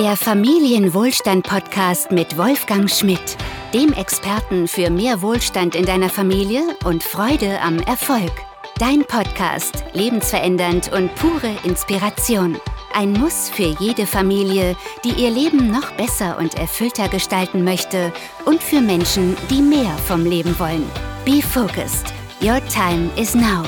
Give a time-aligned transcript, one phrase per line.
[0.00, 3.36] Der Familienwohlstand-Podcast mit Wolfgang Schmidt,
[3.74, 8.32] dem Experten für mehr Wohlstand in deiner Familie und Freude am Erfolg.
[8.78, 12.56] Dein Podcast, lebensverändernd und pure Inspiration.
[12.94, 14.74] Ein Muss für jede Familie,
[15.04, 18.10] die ihr Leben noch besser und erfüllter gestalten möchte
[18.46, 20.90] und für Menschen, die mehr vom Leben wollen.
[21.26, 22.06] Be focused.
[22.40, 23.64] Your time is now.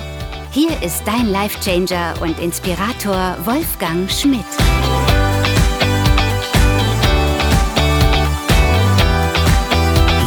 [0.50, 4.46] Hier ist dein Life-Changer und Inspirator Wolfgang Schmidt.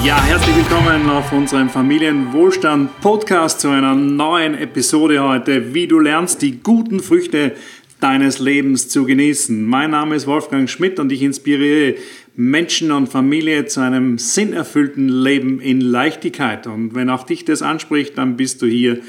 [0.06, 6.62] Ja, herzlich willkommen auf unserem Familienwohlstand-Podcast zu einer neuen Episode heute, wie du lernst, die
[6.62, 7.54] guten Früchte
[8.02, 9.66] deines Lebens zu genießen.
[9.66, 11.96] Mein Name ist Wolfgang Schmidt und ich inspiriere
[12.36, 16.68] Menschen und Familie zu einem sinnerfüllten Leben in Leichtigkeit.
[16.68, 19.00] Und wenn auch dich das anspricht, dann bist du hier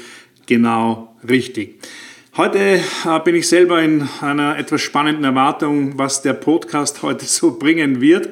[0.47, 1.75] genau richtig.
[2.37, 7.59] Heute äh, bin ich selber in einer etwas spannenden Erwartung, was der Podcast heute so
[7.59, 8.29] bringen wird.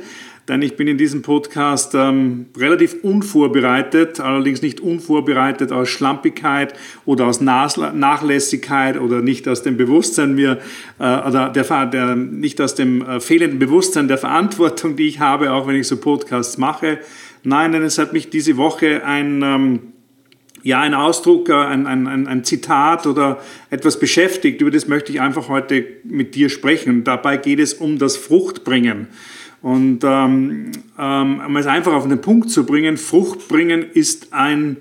[0.48, 7.26] Denn ich bin in diesem Podcast ähm, relativ unvorbereitet, allerdings nicht unvorbereitet aus Schlampigkeit oder
[7.26, 10.60] aus Nachlässigkeit oder nicht aus dem Bewusstsein mir
[11.00, 15.52] äh, oder der, der, nicht aus dem äh, fehlenden Bewusstsein der Verantwortung, die ich habe,
[15.52, 17.00] auch wenn ich so Podcasts mache.
[17.44, 19.80] Nein, denn es hat mich diese Woche ein ähm,
[20.66, 25.22] ja, ein Ausdruck, äh, ein, ein, ein Zitat oder etwas beschäftigt, über das möchte ich
[25.22, 27.04] einfach heute mit dir sprechen.
[27.04, 29.08] Dabei geht es um das Fruchtbringen.
[29.66, 34.78] Und ähm, ähm, um es einfach auf den Punkt zu bringen, Fruchtbringen ist ein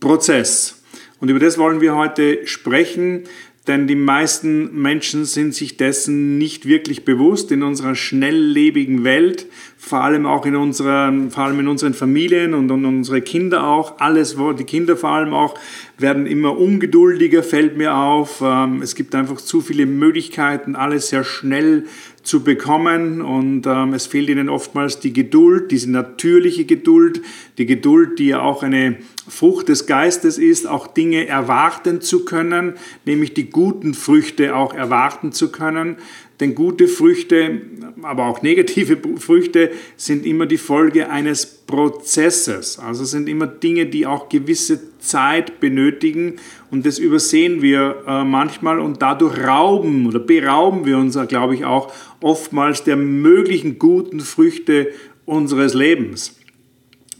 [0.00, 0.82] Prozess.
[1.20, 3.24] Und über das wollen wir heute sprechen
[3.68, 10.02] denn die meisten Menschen sind sich dessen nicht wirklich bewusst in unserer schnelllebigen Welt, vor
[10.02, 14.00] allem auch in unseren, vor allem in unseren Familien und, und unsere Kinder auch.
[14.00, 15.54] Alles, die Kinder vor allem auch,
[15.98, 18.42] werden immer ungeduldiger, fällt mir auf.
[18.42, 21.84] Ähm, es gibt einfach zu viele Möglichkeiten, alles sehr schnell
[22.22, 27.22] zu bekommen und ähm, es fehlt ihnen oftmals die Geduld, diese natürliche Geduld,
[27.58, 28.96] die Geduld, die ja auch eine
[29.28, 32.74] Frucht des Geistes ist, auch Dinge erwarten zu können,
[33.04, 35.96] nämlich die guten Früchte auch erwarten zu können.
[36.40, 37.62] Denn gute Früchte,
[38.02, 42.78] aber auch negative Früchte sind immer die Folge eines Prozesses.
[42.78, 46.36] Also sind immer Dinge, die auch gewisse Zeit benötigen
[46.70, 51.64] und das übersehen wir äh, manchmal und dadurch rauben oder berauben wir uns, glaube ich,
[51.64, 54.88] auch oftmals der möglichen guten Früchte
[55.24, 56.36] unseres Lebens.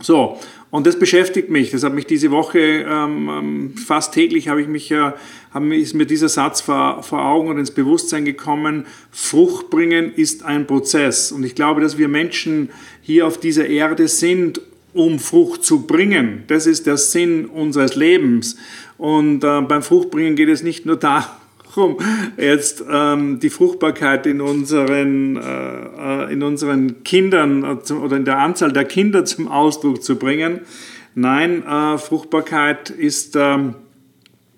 [0.01, 0.39] So,
[0.71, 1.71] und das beschäftigt mich.
[1.71, 5.15] Das hat mich diese Woche ähm, ähm fast täglich habe ich mich ja,
[5.53, 8.87] haben, ist mir dieser Satz vor, vor Augen und ins Bewusstsein gekommen.
[9.11, 11.33] Frucht bringen ist ein Prozess.
[11.33, 12.71] Und ich glaube, dass wir Menschen
[13.01, 14.61] hier auf dieser Erde sind,
[14.93, 16.45] um Frucht zu bringen.
[16.49, 18.57] Das ist der Sinn unseres Lebens.
[18.99, 21.31] Und äh, beim Fruchtbringen geht es nicht nur darum,
[21.75, 21.97] darum,
[22.37, 28.39] jetzt ähm, die Fruchtbarkeit in unseren, äh, äh in unseren Kindern äh, oder in der
[28.39, 30.61] Anzahl der Kinder zum Ausdruck zu bringen.
[31.15, 33.75] Nein, äh, Fruchtbarkeit ist ähm,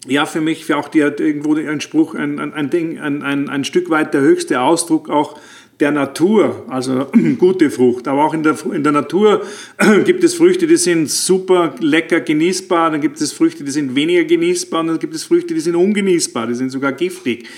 [0.07, 3.49] ja für mich für auch die, irgendwo ein Spruch, ein, ein, ein Ding, ein, ein,
[3.49, 5.39] ein Stück weit der höchste Ausdruck auch
[5.81, 7.07] der Natur, also
[7.39, 8.07] gute Frucht.
[8.07, 9.43] Aber auch in der, in der Natur
[10.05, 14.25] gibt es Früchte, die sind super lecker genießbar, dann gibt es Früchte, die sind weniger
[14.25, 17.49] genießbar und dann gibt es Früchte, die sind ungenießbar, die sind sogar giftig.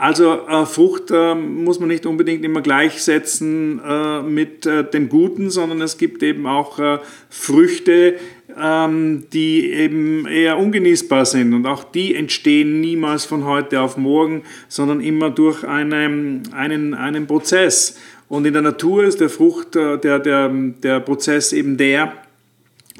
[0.00, 5.50] Also äh, Frucht äh, muss man nicht unbedingt immer gleichsetzen äh, mit äh, dem Guten,
[5.50, 8.14] sondern es gibt eben auch äh, Früchte,
[8.58, 11.54] ähm, die eben eher ungenießbar sind.
[11.54, 17.26] Und auch die entstehen niemals von heute auf morgen, sondern immer durch einen, einen, einen
[17.26, 17.98] Prozess.
[18.28, 22.12] Und in der Natur ist der Frucht, äh, der, der, der Prozess eben der,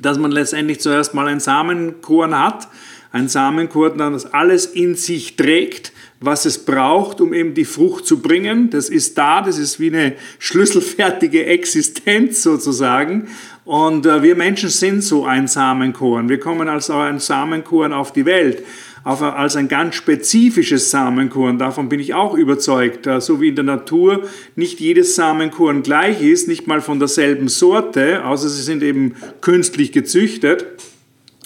[0.00, 2.68] dass man letztendlich zuerst mal einen Samenkorn hat,
[3.12, 8.20] ein Samenkorn, das alles in sich trägt, was es braucht, um eben die Frucht zu
[8.20, 8.70] bringen.
[8.70, 13.28] Das ist da, das ist wie eine schlüsselfertige Existenz sozusagen.
[13.64, 16.28] Und äh, wir Menschen sind so ein Samenkorn.
[16.28, 18.64] Wir kommen als ein Samenkorn auf die Welt,
[19.04, 21.58] als ein ganz spezifisches Samenkorn.
[21.58, 23.06] Davon bin ich auch überzeugt.
[23.06, 24.24] Äh, so wie in der Natur
[24.56, 29.92] nicht jedes Samenkorn gleich ist, nicht mal von derselben Sorte, außer sie sind eben künstlich
[29.92, 30.66] gezüchtet.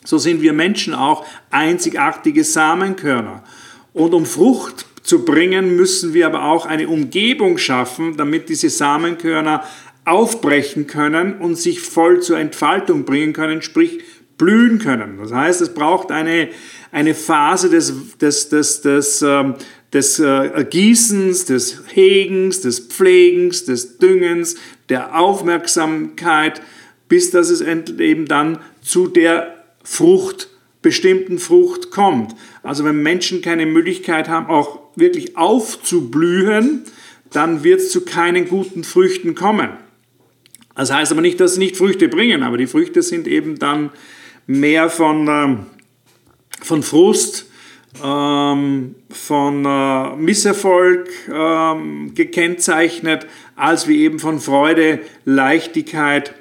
[0.05, 3.43] So sind wir Menschen auch einzigartige Samenkörner.
[3.93, 9.65] Und um Frucht zu bringen, müssen wir aber auch eine Umgebung schaffen, damit diese Samenkörner
[10.05, 14.01] aufbrechen können und sich voll zur Entfaltung bringen können, sprich
[14.37, 15.19] blühen können.
[15.19, 16.49] Das heißt, es braucht eine,
[16.93, 19.55] eine Phase des, des, des, des, ähm,
[19.93, 24.57] des äh, Gießens, des Hegens, des Pflegens, des Düngens,
[24.89, 26.61] der Aufmerksamkeit,
[27.09, 30.49] bis dass es eben dann zu der Frucht,
[30.83, 32.35] bestimmten Frucht kommt.
[32.63, 36.83] Also wenn Menschen keine Möglichkeit haben, auch wirklich aufzublühen,
[37.31, 39.71] dann wird es zu keinen guten Früchten kommen.
[40.75, 43.91] Das heißt aber nicht, dass sie nicht Früchte bringen, aber die Früchte sind eben dann
[44.47, 45.67] mehr von, ähm,
[46.61, 47.47] von Frust,
[48.03, 56.35] ähm, von äh, Misserfolg ähm, gekennzeichnet, als wie eben von Freude, Leichtigkeit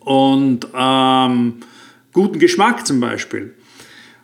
[0.00, 1.60] und ähm,
[2.12, 3.54] guten Geschmack zum Beispiel.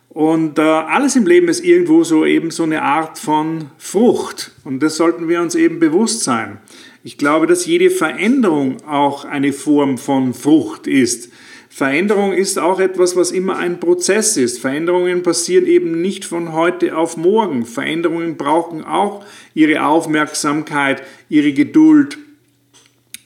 [0.09, 4.51] Und äh, alles im Leben ist irgendwo so eben so eine Art von Frucht.
[4.63, 6.57] Und das sollten wir uns eben bewusst sein.
[7.03, 11.31] Ich glaube, dass jede Veränderung auch eine Form von Frucht ist.
[11.69, 14.59] Veränderung ist auch etwas, was immer ein Prozess ist.
[14.59, 17.65] Veränderungen passieren eben nicht von heute auf morgen.
[17.65, 22.17] Veränderungen brauchen auch ihre Aufmerksamkeit, ihre Geduld,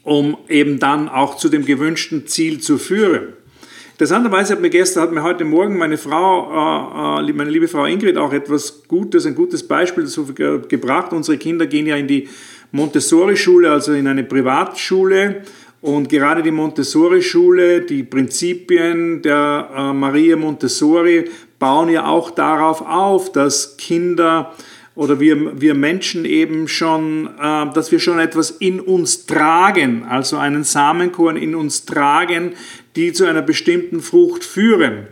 [0.03, 3.33] um eben dann auch zu dem gewünschten Ziel zu führen.
[3.93, 7.85] Interessanterweise hat mir gestern, hat mir heute Morgen meine Frau, äh, äh meine liebe Frau
[7.85, 11.13] Ingrid auch etwas Gutes, ein gutes Beispiel dazu gebracht.
[11.13, 12.27] Unsere Kinder gehen ja in die
[12.71, 15.43] Montessori-Schule, also in eine Privatschule.
[15.81, 21.29] Und gerade die Montessori-Schule, die Prinzipien der äh, Maria Montessori
[21.59, 24.53] bauen ja auch darauf auf, dass Kinder
[24.95, 30.37] oder wir, wir Menschen eben schon, äh, dass wir schon etwas in uns tragen, also
[30.37, 32.53] einen Samenkorn in uns tragen,
[32.95, 35.07] die zu einer bestimmten Frucht führen.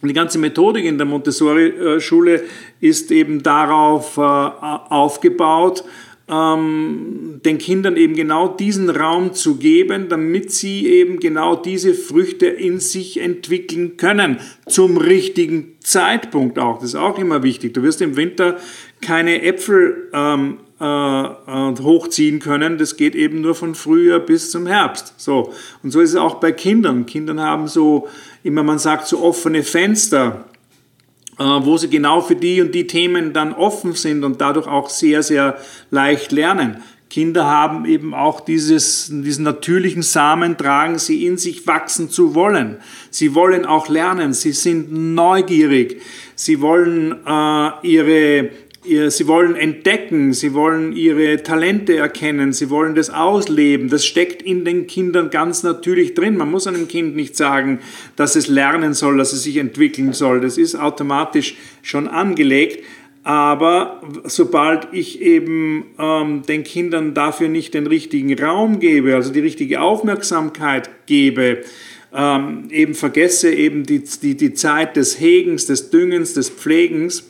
[0.00, 2.44] Und die ganze Methodik in der Montessori-Schule
[2.80, 5.84] ist eben darauf äh, aufgebaut,
[6.28, 12.46] ähm, den Kindern eben genau diesen Raum zu geben, damit sie eben genau diese Früchte
[12.46, 14.38] in sich entwickeln können.
[14.66, 16.78] Zum richtigen Zeitpunkt auch.
[16.78, 17.74] Das ist auch immer wichtig.
[17.74, 18.58] Du wirst im Winter
[19.00, 22.78] keine Äpfel ähm, äh, äh, hochziehen können.
[22.78, 25.14] Das geht eben nur von Frühjahr bis zum Herbst.
[25.16, 25.52] So.
[25.82, 27.06] Und so ist es auch bei Kindern.
[27.06, 28.08] Kindern haben so,
[28.42, 30.44] immer man sagt, so offene Fenster
[31.38, 34.90] äh, wo sie genau für die und die Themen dann offen sind und dadurch auch
[34.90, 35.56] sehr, sehr
[35.90, 36.82] leicht lernen.
[37.10, 42.78] Kinder haben eben auch dieses, diesen natürlichen Samen, tragen sie in sich wachsen zu wollen.
[43.10, 46.02] Sie wollen auch lernen, sie sind neugierig,
[46.34, 48.50] sie wollen äh, ihre
[49.10, 53.88] sie wollen entdecken, sie wollen ihre Talente erkennen, sie wollen das ausleben.
[53.88, 56.36] Das steckt in den Kindern ganz natürlich drin.
[56.36, 57.80] Man muss einem Kind nicht sagen,
[58.16, 60.40] dass es lernen soll, dass es sich entwickeln soll.
[60.40, 62.84] Das ist automatisch schon angelegt.
[63.24, 69.40] Aber sobald ich eben ähm, den Kindern dafür nicht den richtigen Raum gebe, also die
[69.40, 71.58] richtige Aufmerksamkeit gebe,
[72.14, 77.24] ähm, eben vergesse eben die, die, die Zeit des Hegens, des Düngens, des Pflegens,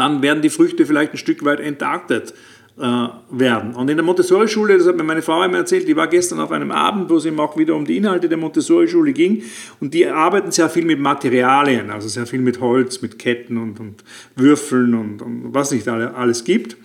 [0.00, 2.34] dann werden die Früchte vielleicht ein Stück weit entartet
[2.78, 3.74] äh, werden.
[3.74, 6.50] Und in der Montessori-Schule, das hat mir meine Frau einmal erzählt, die war gestern auf
[6.50, 9.42] einem Abend, wo es eben auch wieder um die Inhalte der Montessori-Schule ging.
[9.80, 13.78] Und die arbeiten sehr viel mit Materialien, also sehr viel mit Holz, mit Ketten und,
[13.80, 14.02] und
[14.34, 16.76] Würfeln und, und was nicht alles gibt.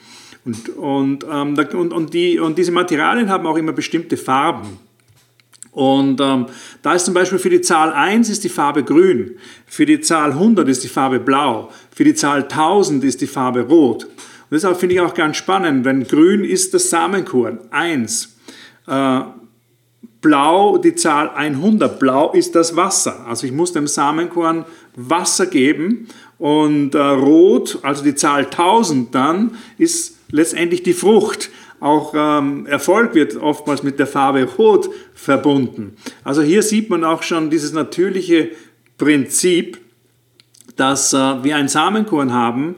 [0.43, 4.77] Und, und, ähm, und, und, die, und diese Materialien haben auch immer bestimmte Farben.
[5.75, 6.45] Und ähm,
[6.81, 9.35] da ist zum Beispiel für die Zahl 1 ist die Farbe grün,
[9.67, 13.63] für die Zahl 100 ist die Farbe blau, für die Zahl 1000 ist die Farbe
[13.63, 14.05] rot.
[14.05, 18.37] Und deshalb finde ich auch ganz spannend, wenn grün ist das Samenkorn 1,
[18.87, 19.19] äh,
[20.21, 23.25] blau die Zahl 100, blau ist das Wasser.
[23.27, 24.63] Also ich muss dem Samenkorn
[24.95, 26.07] Wasser geben
[26.37, 31.49] und äh, rot, also die Zahl 1000 dann, ist letztendlich die Frucht.
[31.79, 35.97] Auch ähm, Erfolg wird oftmals mit der Farbe Rot verbunden.
[36.23, 38.51] Also hier sieht man auch schon dieses natürliche
[38.97, 39.79] Prinzip,
[40.77, 42.75] dass äh, wir ein Samenkorn haben,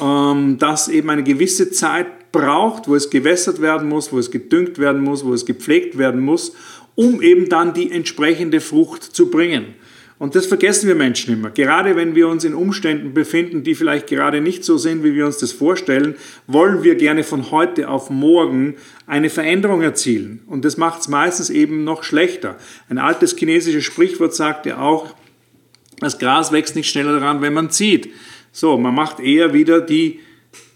[0.00, 4.78] ähm, das eben eine gewisse Zeit braucht, wo es gewässert werden muss, wo es gedüngt
[4.78, 6.54] werden muss, wo es gepflegt werden muss,
[6.94, 9.74] um eben dann die entsprechende Frucht zu bringen.
[10.20, 11.48] Und das vergessen wir Menschen immer.
[11.48, 15.24] Gerade wenn wir uns in Umständen befinden, die vielleicht gerade nicht so sind, wie wir
[15.24, 16.14] uns das vorstellen,
[16.46, 18.74] wollen wir gerne von heute auf morgen
[19.06, 20.42] eine Veränderung erzielen.
[20.46, 22.58] Und das macht es meistens eben noch schlechter.
[22.90, 25.14] Ein altes chinesisches Sprichwort sagt ja auch,
[26.00, 28.10] das Gras wächst nicht schneller daran, wenn man zieht.
[28.52, 30.20] So, man macht eher wieder die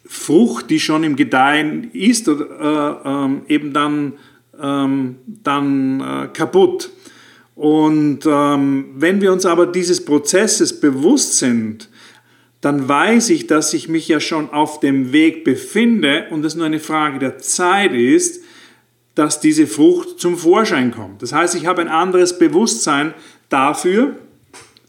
[0.06, 4.14] Frucht, die schon im Gedeihen ist, äh, ähm, eben dann,
[4.58, 6.88] ähm, dann äh, kaputt.
[7.54, 11.88] Und ähm, wenn wir uns aber dieses Prozesses bewusst sind,
[12.60, 16.66] dann weiß ich, dass ich mich ja schon auf dem Weg befinde und es nur
[16.66, 18.42] eine Frage der Zeit ist,
[19.14, 21.22] dass diese Frucht zum Vorschein kommt.
[21.22, 23.14] Das heißt, ich habe ein anderes Bewusstsein
[23.48, 24.16] dafür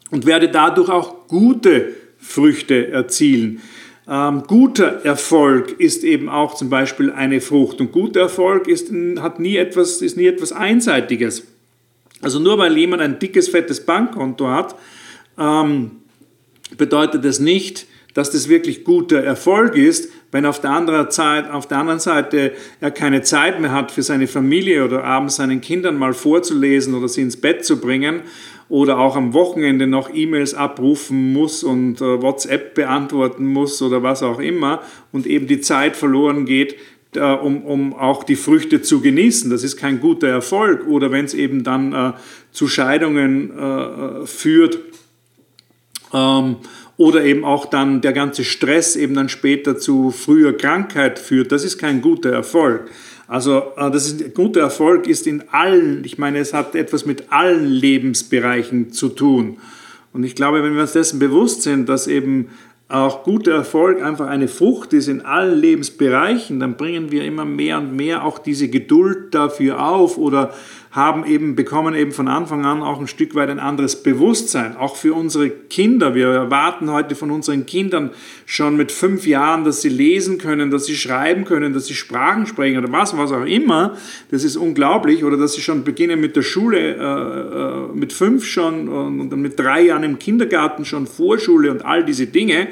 [0.10, 3.62] und werde dadurch auch gute Früchte erzielen.
[4.08, 9.40] Ähm, guter Erfolg ist eben auch zum Beispiel eine Frucht und guter Erfolg ist, hat
[9.40, 11.46] nie etwas, ist nie etwas Einseitiges.
[12.26, 14.74] Also nur weil jemand ein dickes, fettes Bankkonto hat,
[15.38, 15.92] ähm,
[16.76, 21.68] bedeutet das nicht, dass das wirklich guter Erfolg ist, Wenn auf der, anderen Seite, auf
[21.68, 25.98] der anderen Seite er keine Zeit mehr hat für seine Familie oder abends seinen Kindern
[25.98, 28.22] mal vorzulesen oder sie ins Bett zu bringen
[28.68, 34.24] oder auch am Wochenende noch E-Mails abrufen muss und äh, WhatsApp beantworten muss oder was
[34.24, 34.82] auch immer
[35.14, 36.76] und eben die Zeit verloren geht,
[37.22, 39.50] um, um auch die Früchte zu genießen.
[39.50, 40.88] Das ist kein guter Erfolg.
[40.88, 42.14] Oder wenn es eben dann äh,
[42.52, 44.80] zu Scheidungen äh, führt
[46.14, 46.58] ähm,
[46.98, 51.64] oder eben auch dann der ganze Stress eben dann später zu früher Krankheit führt, das
[51.64, 52.90] ist kein guter Erfolg.
[53.28, 57.32] Also äh, das ist, guter Erfolg ist in allen, ich meine, es hat etwas mit
[57.32, 59.58] allen Lebensbereichen zu tun.
[60.14, 62.50] Und ich glaube, wenn wir uns dessen bewusst sind, dass eben
[62.88, 67.80] auch guter Erfolg einfach eine Frucht ist in allen Lebensbereichen, dann bringen wir immer mehr
[67.80, 70.54] und mehr auch diese Geduld dafür auf oder
[70.96, 74.96] haben eben, bekommen eben von Anfang an auch ein Stück weit ein anderes Bewusstsein, auch
[74.96, 76.16] für unsere Kinder.
[76.16, 78.12] Wir erwarten heute von unseren Kindern
[78.46, 82.46] schon mit fünf Jahren, dass sie lesen können, dass sie schreiben können, dass sie Sprachen
[82.46, 83.98] sprechen oder was, was auch immer.
[84.32, 85.26] Das ist unglaublich.
[85.26, 89.42] Oder dass sie schon beginnen mit der Schule, äh, äh mit fünf schon und dann
[89.42, 92.70] mit drei Jahren im Kindergarten schon Vorschule und all diese Dinge.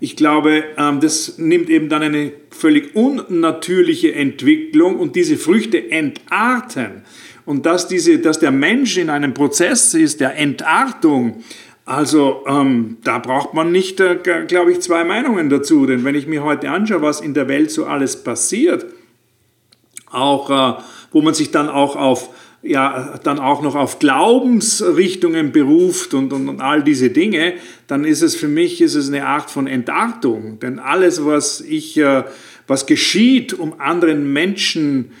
[0.00, 7.02] Ich glaube, ähm, das nimmt eben dann eine völlig unnatürliche Entwicklung und diese Früchte entarten
[7.48, 11.42] und dass, diese, dass der Mensch in einem Prozess ist der Entartung,
[11.86, 15.86] also ähm, da braucht man nicht, äh, glaube ich, zwei Meinungen dazu.
[15.86, 18.84] Denn wenn ich mir heute anschaue, was in der Welt so alles passiert,
[20.10, 22.28] auch äh, wo man sich dann auch auf
[22.60, 27.54] ja, dann auch noch auf Glaubensrichtungen beruft und, und, und all diese Dinge,
[27.86, 30.58] dann ist es für mich ist es eine Art von Entartung.
[30.58, 32.24] Denn alles, was ich, äh,
[32.66, 35.12] was geschieht, um anderen Menschen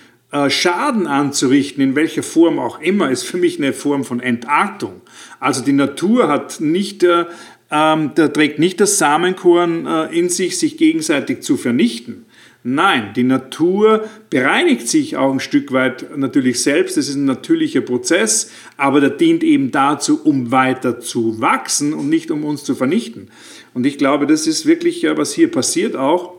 [0.50, 5.00] Schaden anzurichten, in welcher Form auch immer, ist für mich eine Form von Entartung.
[5.40, 7.24] Also die Natur hat nicht, äh,
[7.70, 12.26] ähm, da trägt nicht das Samenkorn äh, in sich, sich gegenseitig zu vernichten.
[12.62, 16.98] Nein, die Natur bereinigt sich auch ein Stück weit natürlich selbst.
[16.98, 22.10] Das ist ein natürlicher Prozess, aber der dient eben dazu, um weiter zu wachsen und
[22.10, 23.30] nicht um uns zu vernichten.
[23.72, 26.34] Und ich glaube, das ist wirklich, was hier passiert auch,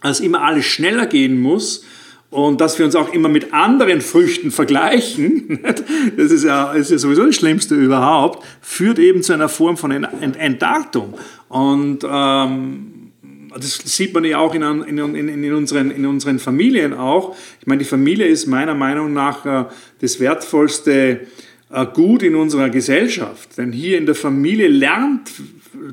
[0.00, 1.84] als immer alles schneller gehen muss,
[2.30, 5.60] und dass wir uns auch immer mit anderen Früchten vergleichen,
[6.16, 9.90] das ist ja, ist ja sowieso das Schlimmste überhaupt, führt eben zu einer Form von
[9.90, 11.14] Entartung.
[11.48, 13.12] Und ähm,
[13.54, 17.36] das sieht man ja auch in, in, in, unseren, in unseren Familien auch.
[17.60, 19.64] Ich meine, die Familie ist meiner Meinung nach äh,
[20.00, 21.20] das wertvollste
[21.70, 23.56] äh, Gut in unserer Gesellschaft.
[23.56, 25.30] Denn hier in der Familie lernt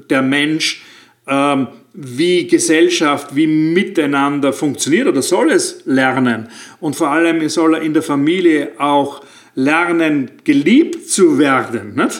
[0.09, 0.83] der Mensch,
[1.27, 6.49] ähm, wie Gesellschaft, wie miteinander funktioniert oder soll es lernen.
[6.79, 9.21] Und vor allem soll er in der Familie auch
[9.55, 12.01] lernen, geliebt zu werden.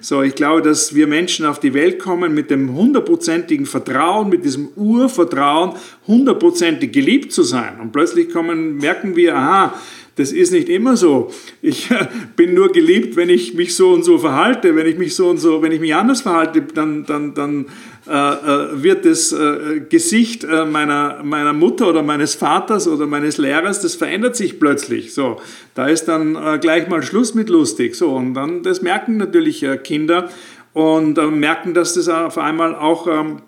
[0.00, 4.44] So, ich glaube, dass wir Menschen auf die Welt kommen mit dem hundertprozentigen Vertrauen, mit
[4.44, 5.72] diesem Urvertrauen,
[6.06, 7.78] hundertprozentig geliebt zu sein.
[7.80, 9.74] Und plötzlich kommen, merken wir, aha,
[10.18, 11.30] das ist nicht immer so.
[11.62, 11.88] Ich
[12.36, 14.74] bin nur geliebt, wenn ich mich so und so verhalte.
[14.74, 17.66] Wenn ich mich so und so, wenn ich mich anders verhalte, dann, dann, dann
[18.08, 23.38] äh, äh wird das äh, Gesicht äh, meiner, meiner Mutter oder meines Vaters oder meines
[23.38, 25.14] Lehrers, das verändert sich plötzlich.
[25.14, 25.40] So,
[25.74, 27.94] da ist dann äh, gleich mal Schluss mit lustig.
[27.94, 30.28] So, und dann, das merken natürlich äh, Kinder
[30.72, 33.42] und merken, dass das auf einmal auch ähm,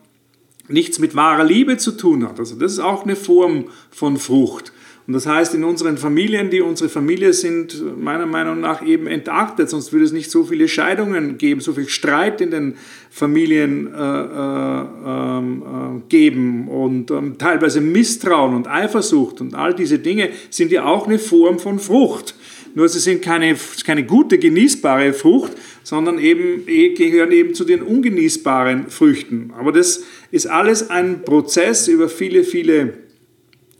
[0.69, 2.39] nichts mit wahrer Liebe zu tun hat.
[2.39, 4.73] Also das ist auch eine Form von Frucht.
[5.11, 9.69] Und das heißt, in unseren Familien, die unsere Familie sind, meiner Meinung nach eben entartet,
[9.69, 12.77] sonst würde es nicht so viele Scheidungen geben, so viel Streit in den
[13.11, 19.99] Familien äh, äh, ähm, äh, geben und ähm, teilweise Misstrauen und Eifersucht und all diese
[19.99, 22.37] Dinge sind ja auch eine Form von Frucht.
[22.77, 27.83] Nur sie sind keine, keine gute, genießbare Frucht, sondern eben, eh, gehören eben zu den
[27.83, 29.53] ungenießbaren Früchten.
[29.59, 33.10] Aber das ist alles ein Prozess über viele, viele Jahre.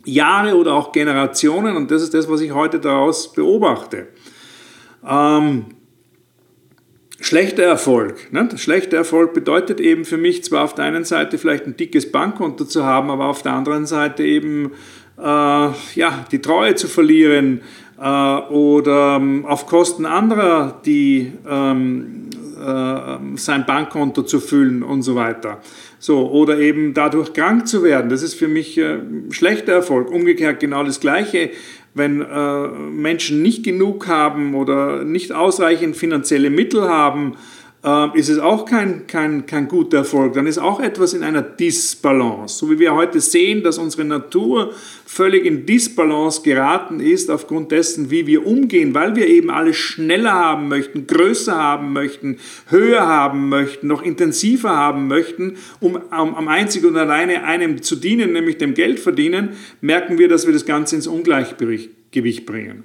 [0.05, 4.09] Jahre oder auch Generationen und das ist das, was ich heute daraus beobachte.
[5.09, 5.67] Ähm,
[7.21, 8.33] schlechter Erfolg.
[8.33, 8.49] Ne?
[8.57, 12.65] Schlechter Erfolg bedeutet eben für mich zwar auf der einen Seite vielleicht ein dickes Bankkonto
[12.65, 14.73] zu haben, aber auf der anderen Seite eben
[15.19, 17.61] äh, ja, die Treue zu verlieren
[18.01, 22.20] äh, oder ähm, auf Kosten anderer die, ähm, äh,
[23.37, 25.61] sein Bankkonto zu füllen und so weiter.
[25.99, 28.11] So, oder eben dadurch krank zu werden.
[28.11, 28.99] Das ist für mich äh,
[29.31, 30.11] schlechter Erfolg.
[30.11, 31.51] Umgekehrt genau das Gleiche,
[31.95, 37.37] wenn äh, Menschen nicht genug haben oder nicht ausreichend finanzielle Mittel haben,
[37.83, 40.35] äh, ist es auch kein, kein, kein guter Erfolg.
[40.35, 42.59] Dann ist auch etwas in einer Disbalance.
[42.59, 44.73] So wie wir heute sehen, dass unsere Natur
[45.07, 50.33] völlig in Disbalance geraten ist aufgrund dessen, wie wir umgehen, weil wir eben alles schneller
[50.33, 56.85] haben möchten, größer haben möchten, höher haben möchten, noch intensiver haben möchten, um am einzig
[56.85, 60.97] und alleine einem zu dienen, nämlich dem Geld verdienen, merken wir, dass wir das Ganze
[60.97, 62.85] ins Ungleichgewicht bringen.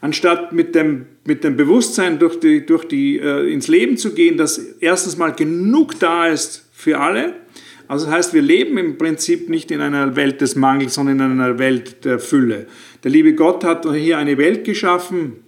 [0.00, 4.38] Anstatt mit dem, mit dem Bewusstsein durch die, durch die, äh, ins Leben zu gehen,
[4.38, 7.34] dass erstens mal genug da ist für alle.
[7.86, 11.40] Also das heißt, wir leben im Prinzip nicht in einer Welt des Mangels, sondern in
[11.40, 12.66] einer Welt der Fülle.
[13.04, 15.44] Der liebe Gott hat hier eine Welt geschaffen,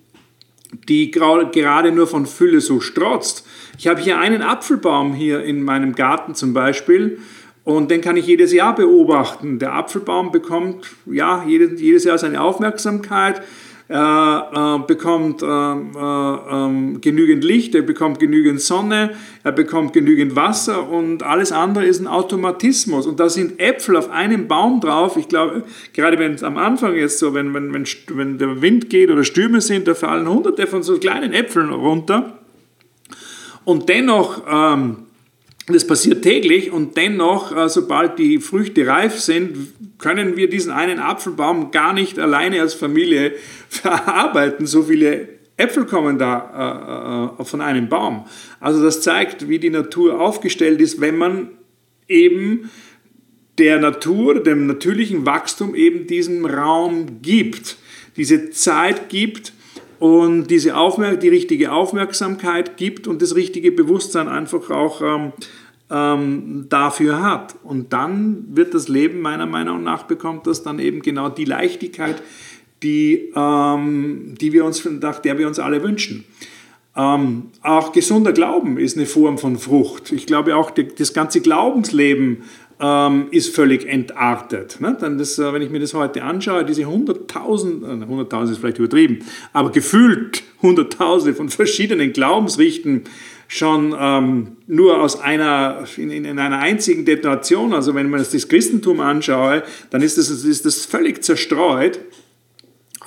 [0.86, 3.46] die gerade nur von Fülle so strotzt.
[3.78, 7.18] Ich habe hier einen Apfelbaum hier in meinem Garten zum Beispiel
[7.64, 9.58] und den kann ich jedes Jahr beobachten.
[9.58, 13.42] Der Apfelbaum bekommt ja jedes, jedes Jahr seine Aufmerksamkeit.
[13.92, 20.88] Er äh, bekommt äh, äh, genügend Licht, er bekommt genügend Sonne, er bekommt genügend Wasser
[20.88, 23.08] und alles andere ist ein Automatismus.
[23.08, 25.16] Und da sind Äpfel auf einem Baum drauf.
[25.16, 28.90] Ich glaube, gerade wenn es am Anfang jetzt so, wenn, wenn, wenn, wenn der Wind
[28.90, 32.38] geht oder Stürme sind, da fallen hunderte von so kleinen Äpfeln runter.
[33.64, 34.98] Und dennoch ähm,
[35.72, 40.98] das passiert täglich und dennoch, äh, sobald die Früchte reif sind, können wir diesen einen
[40.98, 43.34] Apfelbaum gar nicht alleine als Familie
[43.68, 44.66] verarbeiten.
[44.66, 48.24] So viele Äpfel kommen da äh, äh, von einem Baum.
[48.60, 51.50] Also das zeigt, wie die Natur aufgestellt ist, wenn man
[52.08, 52.70] eben
[53.58, 57.76] der Natur, dem natürlichen Wachstum eben diesen Raum gibt,
[58.16, 59.52] diese Zeit gibt
[59.98, 65.32] und diese Aufmerk die richtige Aufmerksamkeit gibt und das richtige Bewusstsein einfach auch ähm,
[65.90, 67.56] ähm, dafür hat.
[67.62, 72.22] Und dann wird das Leben meiner Meinung nach bekommt das dann eben genau die Leichtigkeit,
[72.82, 76.24] die, ähm, die wir uns, nach der wir uns alle wünschen.
[76.96, 80.12] Ähm, auch gesunder Glauben ist eine Form von Frucht.
[80.12, 82.42] Ich glaube auch, die, das ganze Glaubensleben
[82.80, 84.80] ähm, ist völlig entartet.
[84.80, 84.96] Ne?
[84.98, 88.78] Dann das, äh, wenn ich mir das heute anschaue, diese 100.000, äh, 100.000 ist vielleicht
[88.78, 89.20] übertrieben,
[89.52, 93.04] aber gefühlt 100.000 von verschiedenen Glaubensrichten
[93.52, 99.00] schon ähm, nur aus einer, in, in, einer einzigen Detonation, also wenn man das Christentum
[99.00, 101.96] anschaue, dann ist das, ist das völlig zerstreut,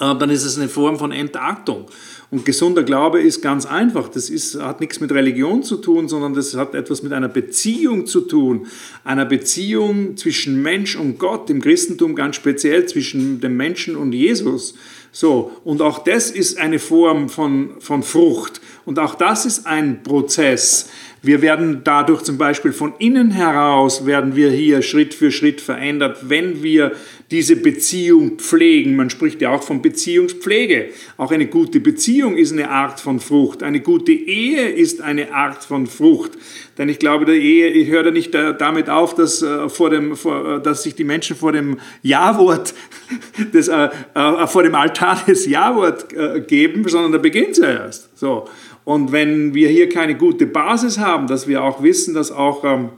[0.02, 1.86] äh, dann ist es eine Form von Entartung.
[2.30, 4.10] Und gesunder Glaube ist ganz einfach.
[4.10, 8.06] Das ist, hat nichts mit Religion zu tun, sondern das hat etwas mit einer Beziehung
[8.06, 8.68] zu tun.
[9.06, 14.74] Einer Beziehung zwischen Mensch und Gott, im Christentum ganz speziell zwischen dem Menschen und Jesus.
[15.12, 18.62] So, und auch das ist eine Form von, von Frucht.
[18.86, 20.90] Und auch das ist ein Prozess.
[21.26, 26.18] Wir werden dadurch zum Beispiel von innen heraus, werden wir hier Schritt für Schritt verändert,
[26.28, 26.92] wenn wir
[27.32, 28.98] diese Beziehung pflegen.
[28.98, 30.90] Man spricht ja auch von Beziehungspflege.
[31.16, 33.64] Auch eine gute Beziehung ist eine Art von Frucht.
[33.64, 36.34] Eine gute Ehe ist eine Art von Frucht.
[36.78, 40.58] Denn ich glaube, der Ehe, ich höre nicht damit auf, dass, äh, vor dem, vor,
[40.58, 42.74] äh, dass sich die Menschen vor dem Ja-Wort,
[43.54, 46.08] des, äh, äh, vor dem Altar des Ja-Wort
[46.48, 48.18] geben, sondern da beginnt es ja erst.
[48.18, 48.48] So.
[48.86, 52.90] Und wenn wir hier keine gute Basis haben, dass wir auch wissen, dass auch ähm,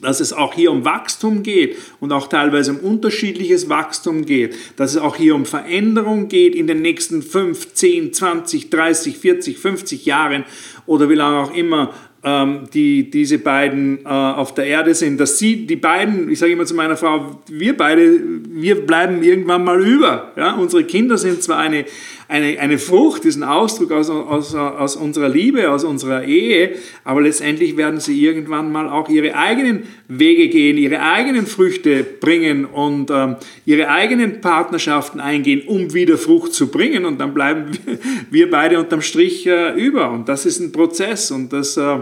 [0.00, 4.92] dass es auch hier um Wachstum geht und auch teilweise um unterschiedliches Wachstum geht, dass
[4.92, 10.06] es auch hier um Veränderung geht in den nächsten 5, 10, 20, 30, 40, 50
[10.06, 10.44] Jahren
[10.86, 11.92] oder wie lange auch immer
[12.24, 16.52] ähm, die diese beiden äh, auf der Erde sind, dass sie, die beiden, ich sage
[16.52, 20.32] immer zu meiner Frau, wir beide, wir bleiben irgendwann mal über.
[20.36, 20.54] Ja?
[20.54, 21.84] Unsere Kinder sind zwar eine,
[22.28, 27.22] eine, eine Frucht, ist ein Ausdruck aus, aus, aus unserer Liebe, aus unserer Ehe, aber
[27.22, 33.10] letztendlich werden sie irgendwann mal auch ihre eigenen Wege gehen, ihre eigenen Früchte bringen und
[33.10, 37.70] ähm, ihre eigenen Partnerschaften eingehen, um wieder Frucht zu bringen und dann bleiben
[38.30, 40.10] wir beide unterm Strich äh, über.
[40.10, 41.96] Und das ist ein Prozess und das äh,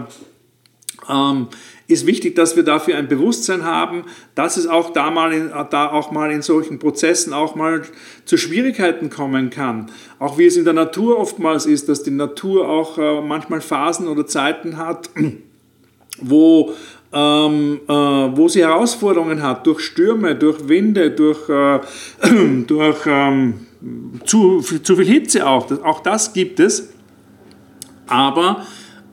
[1.09, 1.47] ähm,
[1.87, 4.03] ist wichtig, dass wir dafür ein Bewusstsein haben,
[4.35, 7.81] dass es auch da, mal in, da auch mal in solchen Prozessen auch mal
[8.25, 9.89] zu Schwierigkeiten kommen kann.
[10.19, 14.07] Auch wie es in der Natur oftmals ist, dass die Natur auch äh, manchmal Phasen
[14.09, 15.09] oder Zeiten hat,
[16.21, 16.73] wo,
[17.13, 21.79] ähm, äh, wo sie Herausforderungen hat, durch Stürme, durch Winde, durch, äh,
[22.67, 23.65] durch ähm,
[24.25, 25.71] zu, zu viel Hitze auch.
[25.83, 26.89] Auch das gibt es.
[28.07, 28.65] Aber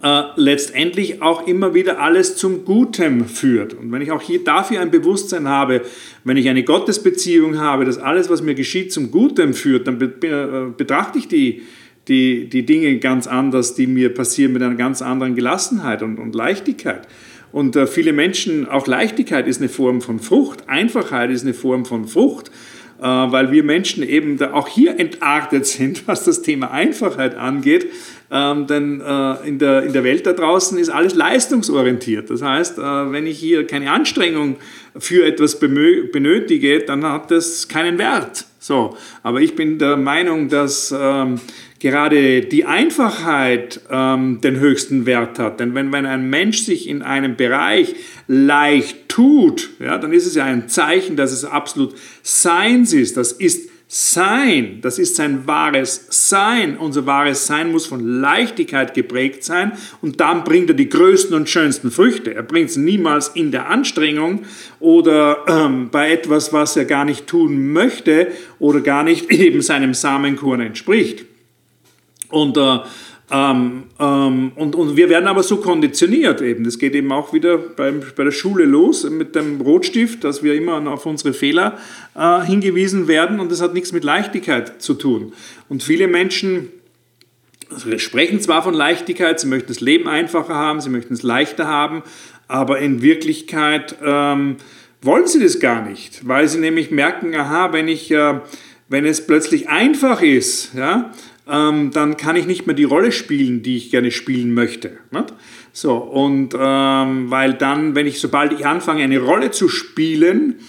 [0.02, 3.72] äh, letztendlich auch immer wieder alles zum Guten führt.
[3.72, 5.80] Und wenn ich auch hier dafür ein Bewusstsein habe,
[6.24, 10.66] wenn ich eine Gottesbeziehung habe, dass alles, was mir geschieht, zum Guten führt, dann äh,
[10.76, 11.62] betrachte ich die,
[12.08, 16.34] die, die Dinge ganz anders, die mir passieren, mit einer ganz anderen Gelassenheit und, und
[16.34, 17.08] Leichtigkeit.
[17.50, 21.86] Und äh, viele Menschen, auch Leichtigkeit ist eine Form von Frucht, Einfachheit ist eine Form
[21.86, 22.50] von Frucht.
[22.98, 27.86] weil wir Menschen eben auch hier entartet sind, was das Thema Einfachheit angeht.
[28.30, 32.30] Ähm, denn äh, in, der, in der Welt da draußen ist alles leistungsorientiert.
[32.30, 34.56] Das heißt, äh, wenn ich hier keine Anstrengung
[34.98, 38.46] für etwas benötige, dann hat das keinen Wert.
[38.58, 41.38] So, aber ich bin der Meinung, dass ähm,
[41.80, 45.60] gerade die Einfachheit ähm, den höchsten Wert hat.
[45.60, 47.94] Denn wenn, wenn ein Mensch sich in einem Bereich
[48.26, 53.18] leicht tut, ja, dann ist es ja ein Zeichen, dass es absolut Seins ist.
[53.18, 56.76] Das ist sein, das ist sein wahres Sein.
[56.76, 61.48] Unser wahres Sein muss von Leichtigkeit geprägt sein und dann bringt er die größten und
[61.48, 62.34] schönsten Früchte.
[62.34, 64.42] Er bringt es niemals in der Anstrengung
[64.80, 69.94] oder ähm, bei etwas, was er gar nicht tun möchte oder gar nicht eben seinem
[69.94, 71.26] Samenkorn entspricht.
[72.30, 72.78] Und äh,
[73.30, 76.64] ähm, ähm, und, und wir werden aber so konditioniert eben.
[76.64, 80.54] Das geht eben auch wieder beim, bei der Schule los mit dem Rotstift, dass wir
[80.54, 81.78] immer auf unsere Fehler
[82.14, 85.32] äh, hingewiesen werden und das hat nichts mit Leichtigkeit zu tun.
[85.68, 86.68] Und viele Menschen
[87.96, 92.02] sprechen zwar von Leichtigkeit, sie möchten das Leben einfacher haben, sie möchten es leichter haben,
[92.46, 94.56] aber in Wirklichkeit ähm,
[95.00, 98.40] wollen sie das gar nicht, weil sie nämlich merken, aha, wenn ich, äh,
[98.88, 101.10] wenn es plötzlich einfach ist, ja,
[101.48, 104.98] ähm, dann kann ich nicht mehr die Rolle spielen, die ich gerne spielen möchte.
[105.10, 105.32] Nicht?
[105.72, 110.60] So, und ähm, weil dann, wenn ich, sobald ich anfange, eine Rolle zu spielen,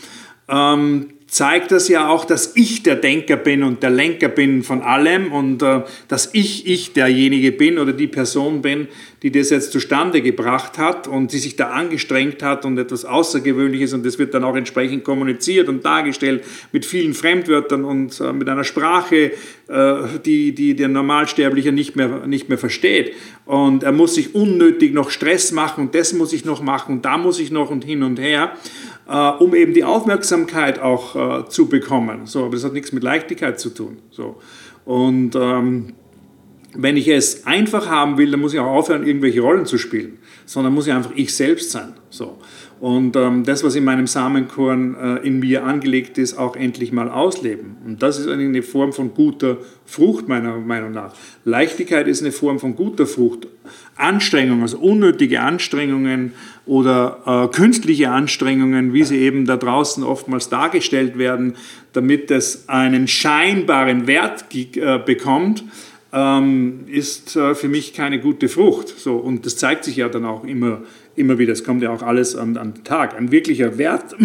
[0.48, 4.82] ähm, zeigt das ja auch, dass ich der Denker bin und der Lenker bin von
[4.82, 8.88] allem und äh, dass ich, ich derjenige bin oder die Person bin,
[9.24, 13.94] die das jetzt zustande gebracht hat und die sich da angestrengt hat und etwas Außergewöhnliches
[13.94, 18.48] und das wird dann auch entsprechend kommuniziert und dargestellt mit vielen Fremdwörtern und äh, mit
[18.48, 19.32] einer Sprache,
[19.68, 23.14] äh, die, die der Normalsterbliche nicht mehr, nicht mehr versteht.
[23.46, 27.06] Und er muss sich unnötig noch Stress machen und das muss ich noch machen und
[27.06, 28.56] da muss ich noch und hin und her.
[29.08, 32.26] Äh, um eben die Aufmerksamkeit auch äh, zu bekommen.
[32.26, 33.98] So, aber das hat nichts mit Leichtigkeit zu tun.
[34.10, 34.38] So.
[34.84, 35.94] Und ähm,
[36.74, 40.18] wenn ich es einfach haben will, dann muss ich auch aufhören, irgendwelche Rollen zu spielen,
[40.46, 41.94] sondern muss ich einfach ich selbst sein.
[42.10, 42.38] So.
[42.80, 47.10] Und ähm, das, was in meinem Samenkorn äh, in mir angelegt ist, auch endlich mal
[47.10, 47.78] ausleben.
[47.86, 51.14] Und das ist eine Form von guter Frucht, meiner Meinung nach.
[51.46, 53.48] Leichtigkeit ist eine Form von guter Frucht.
[53.96, 56.34] Anstrengungen, also unnötige Anstrengungen
[56.66, 61.56] oder äh, künstliche Anstrengungen, wie sie eben da draußen oftmals dargestellt werden,
[61.94, 65.64] damit es einen scheinbaren Wert äh, bekommt,
[66.12, 68.88] ähm, ist äh, für mich keine gute Frucht.
[68.88, 70.82] So, und das zeigt sich ja dann auch immer,
[71.16, 71.54] immer wieder.
[71.54, 73.16] Es kommt ja auch alles an, an den Tag.
[73.18, 74.16] Ein wirklicher Wert,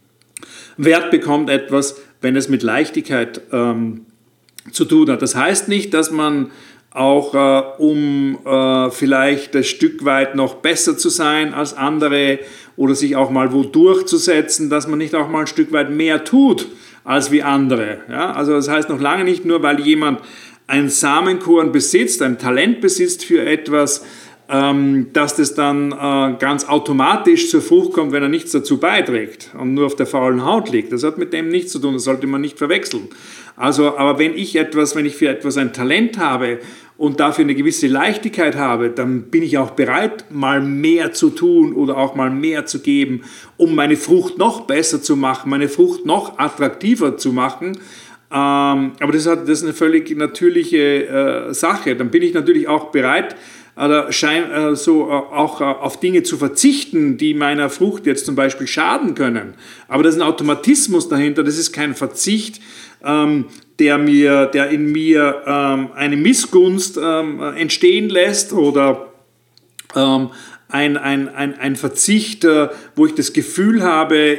[0.76, 4.06] Wert bekommt etwas, wenn es mit Leichtigkeit ähm,
[4.70, 5.22] zu tun hat.
[5.22, 6.50] Das heißt nicht, dass man
[6.94, 12.38] auch äh, um äh, vielleicht ein Stück weit noch besser zu sein als andere
[12.76, 16.24] oder sich auch mal wo durchzusetzen, dass man nicht auch mal ein Stück weit mehr
[16.24, 16.68] tut
[17.02, 17.98] als wie andere.
[18.08, 18.32] Ja?
[18.32, 20.20] Also das heißt noch lange nicht nur, weil jemand
[20.68, 24.04] ein Samenkorn besitzt, ein Talent besitzt für etwas,
[24.48, 29.50] ähm, dass das dann äh, ganz automatisch zur Frucht kommt, wenn er nichts dazu beiträgt
[29.58, 30.92] und nur auf der faulen Haut liegt.
[30.92, 33.08] Das hat mit dem nichts zu tun, das sollte man nicht verwechseln.
[33.56, 36.58] Also, aber wenn ich etwas, wenn ich für etwas ein Talent habe
[36.96, 41.72] und dafür eine gewisse Leichtigkeit habe, dann bin ich auch bereit, mal mehr zu tun
[41.72, 43.22] oder auch mal mehr zu geben,
[43.56, 47.78] um meine Frucht noch besser zu machen, meine Frucht noch attraktiver zu machen.
[48.32, 51.06] Ähm, aber das, ist eine völlig natürliche
[51.48, 51.94] äh, Sache.
[51.94, 53.36] Dann bin ich natürlich auch bereit,
[53.76, 58.26] oder schein, äh, so äh, auch äh, auf Dinge zu verzichten, die meiner Frucht jetzt
[58.26, 59.54] zum Beispiel schaden können.
[59.88, 62.60] Aber das ist ein Automatismus dahinter, das ist kein Verzicht,
[63.04, 63.46] ähm,
[63.78, 69.12] der, mir, der in mir ähm, eine Missgunst ähm, entstehen lässt oder
[69.96, 70.30] ähm,
[70.68, 74.38] ein, ein, ein, ein Verzicht, äh, wo ich das Gefühl habe,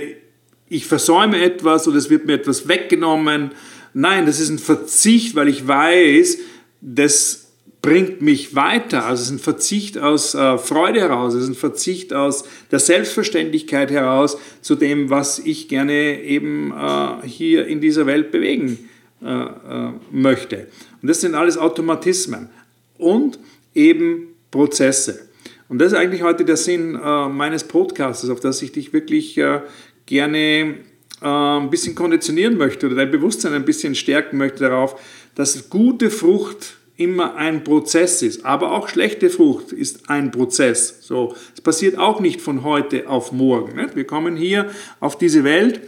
[0.70, 3.52] ich versäume etwas oder es wird mir etwas weggenommen.
[3.94, 6.38] Nein, das ist ein Verzicht, weil ich weiß,
[6.82, 7.45] das
[7.86, 9.06] bringt mich weiter.
[9.06, 12.80] Also es ist ein Verzicht aus äh, Freude heraus, es ist ein Verzicht aus der
[12.80, 18.90] Selbstverständlichkeit heraus zu dem, was ich gerne eben äh, hier in dieser Welt bewegen
[19.22, 20.68] äh, äh möchte.
[21.04, 22.50] Und das sind alles Automatismen
[22.98, 23.38] und
[23.76, 25.30] eben Prozesse.
[25.70, 29.38] Und das ist eigentlich heute der Sinn äh, meines Podcasts, auf das ich dich wirklich
[29.38, 29.62] äh,
[30.08, 30.76] gerne
[31.22, 35.00] ein bisschen konditionieren möchte oder dein Bewusstsein ein bisschen stärken möchte darauf,
[35.34, 38.46] dass gute Frucht immer ein Prozess ist.
[38.46, 41.00] Aber auch schlechte Frucht ist ein Prozess.
[41.02, 43.76] So, es passiert auch nicht von heute auf morgen.
[43.76, 43.96] Nicht?
[43.96, 45.82] Wir kommen hier auf diese Welt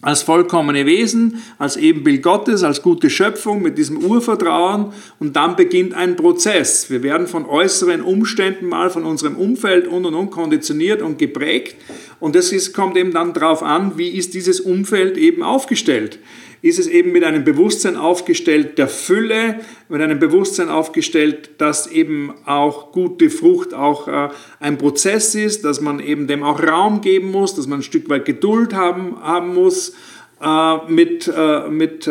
[0.00, 5.92] als vollkommene Wesen, als Ebenbild Gottes, als gute Schöpfung mit diesem Urvertrauen und dann beginnt
[5.94, 6.88] ein Prozess.
[6.88, 11.74] Wir werden von äußeren Umständen mal, von unserem Umfeld und und und konditioniert und geprägt
[12.20, 16.20] Und das ist, kommt eben dann darauf an, wie ist dieses Umfeld eben aufgestellt.
[16.60, 22.34] Ist es eben mit einem Bewusstsein aufgestellt der Fülle, mit einem Bewusstsein aufgestellt, dass eben
[22.44, 27.30] auch gute Frucht auch äh, ein Prozess ist, dass man eben dem auch Raum geben
[27.30, 29.94] muss, dass man ein Stück weit Geduld haben, haben muss
[30.42, 32.08] äh, mit, äh, mit,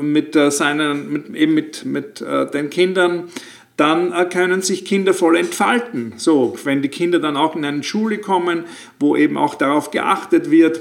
[0.00, 3.28] mit, seinen, mit, eben mit, mit den Kindern
[3.76, 6.14] dann können sich Kinder voll entfalten.
[6.16, 8.64] So, wenn die Kinder dann auch in eine Schule kommen,
[8.98, 10.80] wo eben auch darauf geachtet wird,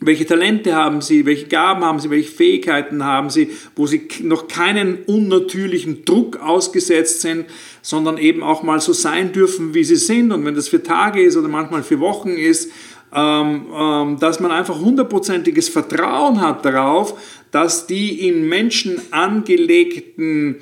[0.00, 4.46] welche Talente haben sie, welche Gaben haben sie, welche Fähigkeiten haben sie, wo sie noch
[4.46, 7.46] keinen unnatürlichen Druck ausgesetzt sind,
[7.82, 10.30] sondern eben auch mal so sein dürfen, wie sie sind.
[10.30, 12.70] Und wenn das für Tage ist oder manchmal für Wochen ist,
[13.12, 17.18] ähm, ähm, dass man einfach hundertprozentiges Vertrauen hat darauf,
[17.50, 20.56] dass die in Menschen angelegten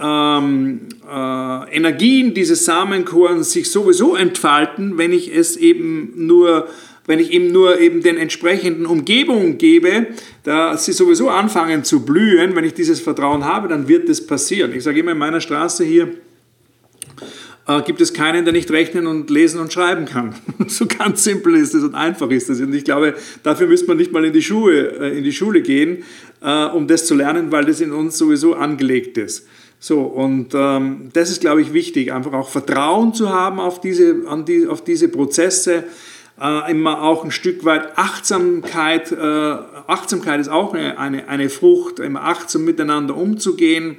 [0.00, 6.66] ähm, äh, Energien dieses Samenkorns sich sowieso entfalten, wenn ich es eben nur
[7.06, 10.06] wenn ich ihm nur eben den entsprechenden Umgebungen gebe,
[10.42, 14.72] da sie sowieso anfangen zu blühen, wenn ich dieses Vertrauen habe, dann wird das passieren.
[14.74, 16.14] Ich sage immer in meiner Straße hier,
[17.66, 20.34] äh, gibt es keinen, der nicht rechnen und lesen und schreiben kann.
[20.66, 22.60] so ganz simpel ist es und einfach ist es.
[22.60, 25.62] Und ich glaube, dafür müsste man nicht mal in die Schule, äh, in die Schule
[25.62, 26.04] gehen,
[26.42, 29.46] äh, um das zu lernen, weil das in uns sowieso angelegt ist.
[29.78, 34.22] So, und ähm, das ist, glaube ich, wichtig, einfach auch Vertrauen zu haben auf diese,
[34.26, 35.84] an die, auf diese Prozesse,
[36.40, 39.12] äh, immer auch ein Stück weit Achtsamkeit.
[39.12, 43.96] Äh, Achtsamkeit ist auch eine, eine, eine, Frucht, immer achtsam miteinander umzugehen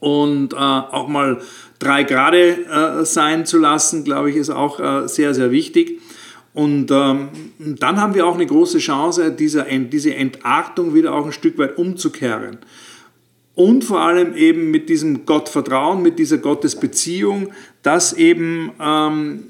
[0.00, 1.40] und äh, auch mal
[1.78, 6.00] drei Grade äh, sein zu lassen, glaube ich, ist auch äh, sehr, sehr wichtig.
[6.52, 11.32] Und ähm, dann haben wir auch eine große Chance, diese, diese Entartung wieder auch ein
[11.32, 12.58] Stück weit umzukehren
[13.54, 19.42] und vor allem eben mit diesem Gottvertrauen, mit dieser Gottesbeziehung, dass eben ähm,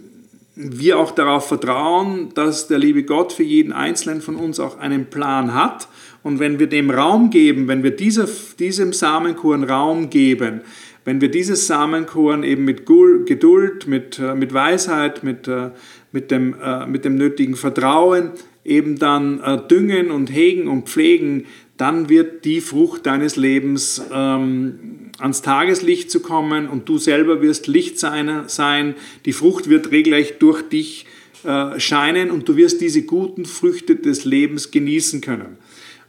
[0.63, 5.07] wir auch darauf vertrauen, dass der liebe Gott für jeden Einzelnen von uns auch einen
[5.07, 5.89] Plan hat.
[6.23, 10.61] Und wenn wir dem Raum geben, wenn wir dieser, diesem Samenkorn Raum geben,
[11.05, 15.71] wenn wir dieses Samenkorn eben mit Geduld, mit, äh, mit Weisheit, mit, äh,
[16.13, 21.47] mit, dem, äh, mit dem nötigen Vertrauen eben dann düngen und hegen und pflegen,
[21.79, 27.67] dann wird die Frucht deines Lebens ähm, ans Tageslicht zu kommen und du selber wirst
[27.67, 28.95] Licht sein.
[29.25, 31.07] Die Frucht wird regelrecht durch dich
[31.45, 35.59] äh, scheinen und du wirst diese guten Früchte des Lebens genießen können.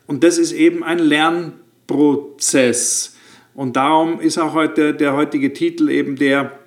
[0.08, 3.15] Und das ist eben ein Lernprozess.
[3.54, 6.60] Und darum ist auch heute der heutige Titel eben der,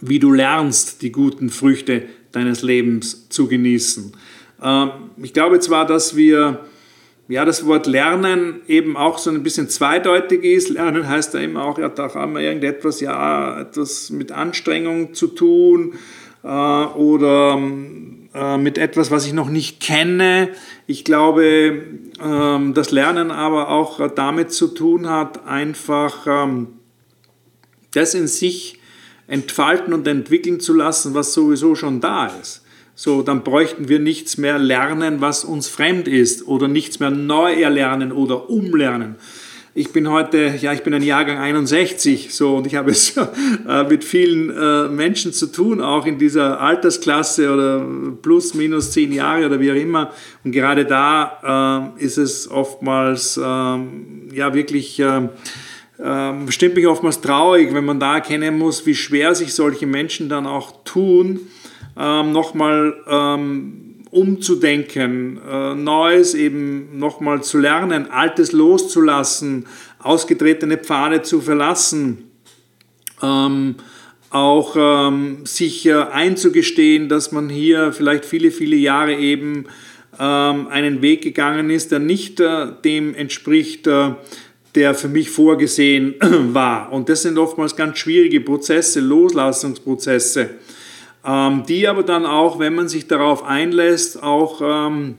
[0.00, 4.12] wie du lernst, die guten Früchte deines Lebens zu genießen.
[4.62, 4.90] Ähm,
[5.22, 6.64] ich glaube zwar, dass wir
[7.32, 10.68] ja, das Wort Lernen eben auch so ein bisschen zweideutig ist.
[10.68, 15.28] Lernen heißt ja immer auch, ja, da haben wir irgendetwas, ja, etwas mit Anstrengung zu
[15.28, 15.94] tun
[16.44, 17.58] äh, oder
[18.34, 20.50] äh, mit etwas, was ich noch nicht kenne.
[20.86, 21.44] Ich glaube,
[22.20, 26.68] äh, das Lernen aber auch damit zu tun hat, einfach ähm,
[27.94, 28.78] das in sich
[29.26, 32.61] entfalten und entwickeln zu lassen, was sowieso schon da ist.
[32.94, 37.54] So, dann bräuchten wir nichts mehr lernen, was uns fremd ist oder nichts mehr neu
[37.54, 39.16] erlernen oder umlernen.
[39.74, 43.16] Ich bin heute, ja, ich bin ein Jahrgang 61, so, und ich habe es
[43.68, 47.82] äh, mit vielen äh, Menschen zu tun, auch in dieser Altersklasse oder
[48.20, 50.12] plus, minus zehn Jahre oder wie auch immer.
[50.44, 55.30] Und gerade da äh, ist es oftmals, ähm, ja, wirklich, ähm,
[55.98, 60.28] ähm, stimmt mich oftmals traurig, wenn man da erkennen muss, wie schwer sich solche Menschen
[60.28, 61.40] dann auch tun,
[61.96, 69.66] ähm, nochmal ähm, umzudenken, äh, Neues eben nochmal zu lernen, Altes loszulassen,
[69.98, 72.30] ausgetretene Pfade zu verlassen,
[73.22, 73.76] ähm,
[74.28, 79.64] auch ähm, sich äh, einzugestehen, dass man hier vielleicht viele, viele Jahre eben
[80.18, 84.10] ähm, einen Weg gegangen ist, der nicht äh, dem entspricht, äh,
[84.74, 86.14] der für mich vorgesehen
[86.52, 86.92] war.
[86.92, 90.50] Und das sind oftmals ganz schwierige Prozesse, Loslassungsprozesse
[91.24, 95.16] ähm, die aber dann auch, wenn man sich darauf einlässt, auch ähm,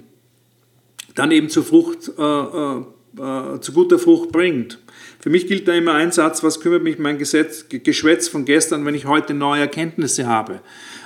[1.16, 2.78] dann eben zu, Frucht, äh, äh,
[3.18, 4.80] äh, zu guter Frucht bringt.
[5.20, 8.86] Für mich gilt da immer ein Satz, was kümmert mich mein Gesetz, Geschwätz von gestern,
[8.86, 10.60] wenn ich heute neue Erkenntnisse habe.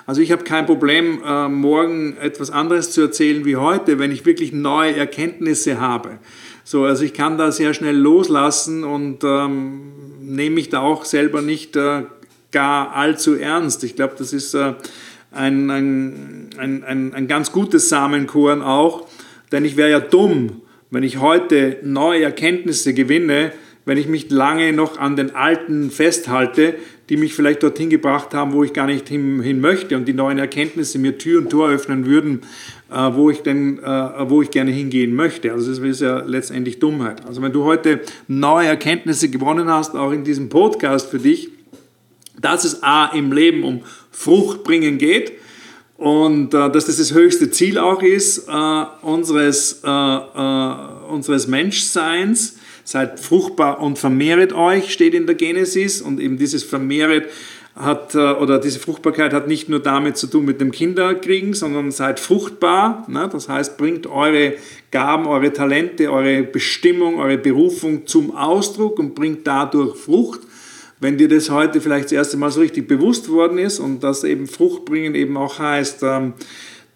[0.07, 4.25] Also ich habe kein Problem, äh, morgen etwas anderes zu erzählen wie heute, wenn ich
[4.25, 6.19] wirklich neue Erkenntnisse habe.
[6.63, 11.41] So, also ich kann da sehr schnell loslassen und ähm, nehme mich da auch selber
[11.41, 12.03] nicht äh,
[12.57, 13.83] gar allzu ernst.
[13.83, 14.73] Ich glaube, das ist äh,
[15.31, 19.07] ein, ein, ein, ein, ganz gutes Samenkorn auch,
[19.51, 23.51] denn ich wäre ja dumm, wenn ich heute neue Erkenntnisse gewinne,
[23.85, 26.73] wenn ich mich lange noch an den alten festhalte,
[27.09, 30.13] die mich vielleicht dorthin gebracht haben, wo ich gar nicht hin, hin möchte und die
[30.13, 32.41] neuen Erkenntnisse mir Tür und Tor öffnen würden,
[32.91, 35.51] äh, wo, ich denn, äh, wo ich gerne hingehen möchte.
[35.51, 37.23] Also das ist ja letztendlich Dummheit.
[37.27, 41.51] Also wenn du heute neue Erkenntnisse gewonnen hast, auch in diesem Podcast für dich,
[42.39, 45.33] dass es A im Leben um Frucht bringen geht,
[45.97, 50.73] und äh, dass das das höchste Ziel auch ist äh, unseres, äh, äh
[51.09, 52.57] unseres Menschseins.
[52.83, 56.01] Seid fruchtbar und vermehret euch, steht in der Genesis.
[56.01, 57.29] Und eben dieses vermehret
[57.75, 61.91] hat, äh, oder diese Fruchtbarkeit hat nicht nur damit zu tun mit dem Kinderkriegen, sondern
[61.91, 63.05] seid fruchtbar.
[63.09, 63.27] Ne?
[63.31, 64.53] Das heißt, bringt eure
[64.91, 70.41] Gaben, eure Talente, eure Bestimmung, eure Berufung zum Ausdruck und bringt dadurch Frucht
[70.99, 74.23] wenn dir das heute vielleicht das erste Mal so richtig bewusst worden ist und dass
[74.23, 76.33] eben Frucht bringen eben auch heißt, ähm,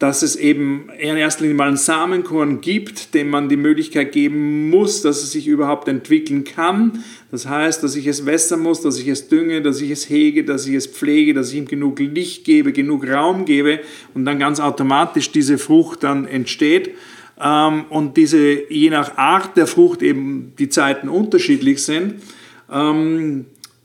[0.01, 4.71] dass es eben in erster Linie mal einen Samenkorn gibt, dem man die Möglichkeit geben
[4.71, 7.03] muss, dass es sich überhaupt entwickeln kann.
[7.29, 10.43] Das heißt, dass ich es wässern muss, dass ich es dünge, dass ich es hege,
[10.43, 13.81] dass ich es pflege, dass ich ihm genug Licht gebe, genug Raum gebe
[14.15, 16.95] und dann ganz automatisch diese Frucht dann entsteht.
[17.39, 22.15] Ähm, und diese, je nach Art der Frucht eben die Zeiten unterschiedlich sind.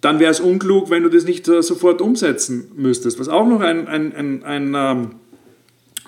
[0.01, 3.19] Dann wäre es unklug, wenn du das nicht äh, sofort umsetzen müsstest.
[3.19, 5.11] Was auch noch ein, ein, ein, ein, ähm,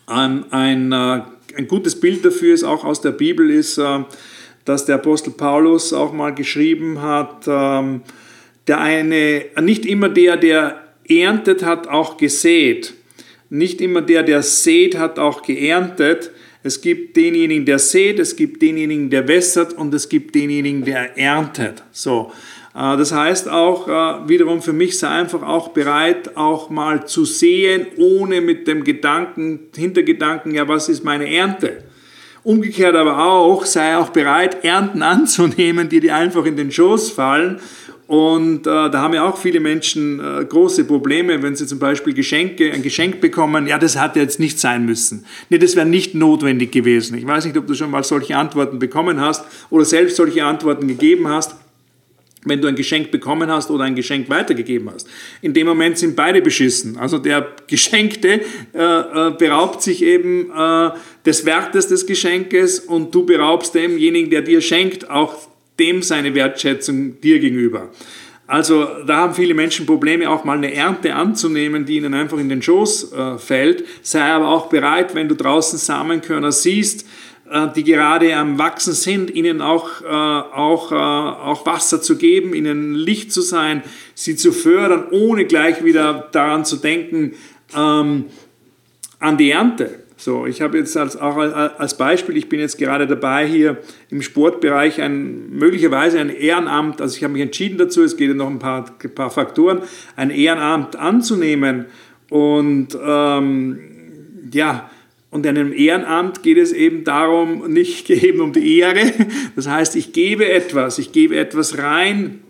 [0.07, 1.23] ein, ein, äh,
[1.57, 4.01] ein gutes Bild dafür ist, auch aus der Bibel, ist, äh,
[4.65, 8.03] dass der Apostel Paulus auch mal geschrieben hat, ähm,
[8.67, 12.93] der eine, nicht immer der, der erntet, hat auch gesät.
[13.49, 16.31] Nicht immer der, der sät, hat auch geerntet.
[16.63, 21.17] Es gibt denjenigen, der sät, es gibt denjenigen, der wässert und es gibt denjenigen, der
[21.17, 21.83] erntet.
[21.93, 22.31] So.
[22.79, 27.25] Äh, das heißt auch äh, wiederum für mich sei einfach auch bereit, auch mal zu
[27.25, 31.83] sehen, ohne mit dem Gedanken, Hintergedanken, ja, was ist meine Ernte?
[32.45, 37.59] Umgekehrt aber auch, sei auch bereit, Ernten anzunehmen, die dir einfach in den Schoß fallen.
[38.07, 42.15] Und äh, da haben ja auch viele Menschen äh, große Probleme, wenn sie zum Beispiel
[42.15, 43.67] Geschenke, ein Geschenk bekommen.
[43.67, 45.27] Ja, das hat jetzt nicht sein müssen.
[45.51, 47.19] Nee, das wäre nicht notwendig gewesen.
[47.19, 50.89] Ich weiß nicht, ob du schon mal solche Antworten bekommen hast oder selbst solche Antworten
[50.89, 51.55] gegeben hast
[52.45, 55.09] wenn du ein Geschenk bekommen hast oder ein Geschenk weitergegeben hast.
[55.43, 56.97] In dem Moment sind beide beschissen.
[56.97, 58.41] Also der Geschenkte
[58.73, 60.91] äh, äh, beraubt sich eben äh,
[61.27, 65.49] des Wertes des Geschenkes und du beraubst demjenigen, der dir schenkt, auch
[65.79, 67.91] dem seine Wertschätzung dir gegenüber.
[68.49, 72.49] Also da haben viele Menschen Probleme, auch mal eine Ernte anzunehmen, die ihnen einfach in
[72.49, 73.85] den Schoß äh, fällt.
[74.01, 77.07] Sei aber auch bereit, wenn du draußen Samenkörner siehst,
[77.75, 82.95] die gerade am Wachsen sind, ihnen auch, äh, auch, äh, auch Wasser zu geben, ihnen
[82.95, 83.83] Licht zu sein,
[84.15, 87.33] sie zu fördern, ohne gleich wieder daran zu denken,
[87.77, 88.27] ähm,
[89.19, 90.01] an die Ernte.
[90.17, 93.79] So, ich habe jetzt als, auch als Beispiel, ich bin jetzt gerade dabei, hier
[94.11, 98.35] im Sportbereich ein, möglicherweise ein Ehrenamt, also ich habe mich entschieden dazu, es geht ja
[98.35, 99.83] noch ein paar, ein paar Faktoren,
[100.17, 101.87] ein Ehrenamt anzunehmen.
[102.31, 103.79] Und ähm,
[104.53, 104.91] ja,
[105.31, 109.13] und in einem Ehrenamt geht es eben darum, nicht eben um die Ehre.
[109.57, 112.41] Das heißt, ich gebe etwas, ich gebe etwas rein,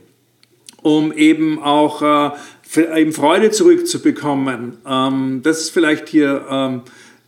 [0.83, 2.35] um eben auch
[2.77, 4.79] äh, eben Freude zurückzubekommen.
[4.87, 6.83] Ähm, das ist vielleicht hier ähm,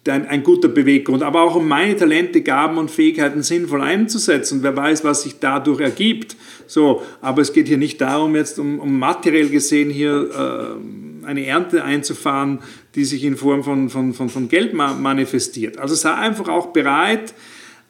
[0.07, 1.23] ein, ein, guter Beweggrund.
[1.23, 4.63] Aber auch um meine Talente, Gaben und Fähigkeiten sinnvoll einzusetzen.
[4.63, 6.37] Wer weiß, was sich dadurch ergibt.
[6.67, 10.31] So, aber es geht hier nicht darum, jetzt um, um materiell gesehen hier
[11.25, 12.61] äh, eine Ernte einzufahren,
[12.95, 15.79] die sich in Form von, von, von, von Geld manifestiert.
[15.79, 17.35] Also sei einfach auch bereit,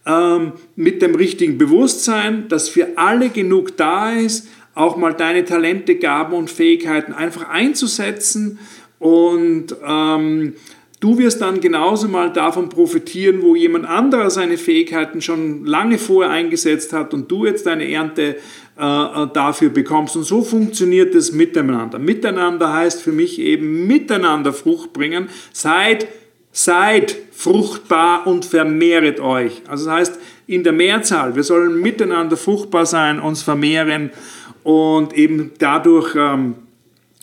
[0.06, 5.96] ähm, mit dem richtigen Bewusstsein, dass für alle genug da ist, auch mal deine Talente,
[5.96, 8.58] Gaben und Fähigkeiten einfach einzusetzen
[8.98, 10.54] und ähm,
[11.00, 16.30] Du wirst dann genauso mal davon profitieren, wo jemand anderer seine Fähigkeiten schon lange vorher
[16.30, 18.36] eingesetzt hat und du jetzt deine Ernte
[18.80, 20.16] dafür bekommst.
[20.16, 21.98] Und so funktioniert es miteinander.
[21.98, 25.28] Miteinander heißt für mich eben miteinander Frucht bringen.
[25.52, 26.08] Seid,
[26.52, 29.62] seid fruchtbar und vermehret euch.
[29.68, 31.36] Also das heißt in der Mehrzahl.
[31.36, 34.10] Wir sollen miteinander fruchtbar sein, uns vermehren
[34.62, 36.54] und eben dadurch ähm,